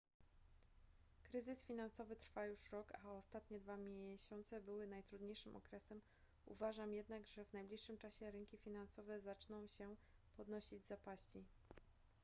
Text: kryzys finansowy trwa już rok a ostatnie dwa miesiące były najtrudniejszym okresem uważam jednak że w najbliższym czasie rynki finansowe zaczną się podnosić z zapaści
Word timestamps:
kryzys 1.23 1.63
finansowy 1.63 2.15
trwa 2.15 2.45
już 2.45 2.71
rok 2.71 2.91
a 3.03 3.11
ostatnie 3.11 3.59
dwa 3.59 3.77
miesiące 3.77 4.61
były 4.61 4.87
najtrudniejszym 4.87 5.55
okresem 5.55 6.01
uważam 6.45 6.93
jednak 6.93 7.27
że 7.27 7.45
w 7.45 7.53
najbliższym 7.53 7.97
czasie 7.97 8.31
rynki 8.31 8.57
finansowe 8.57 9.19
zaczną 9.21 9.67
się 9.67 9.95
podnosić 10.37 10.83
z 10.83 10.87
zapaści 10.87 11.43